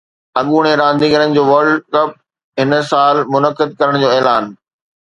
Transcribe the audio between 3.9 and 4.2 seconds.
جو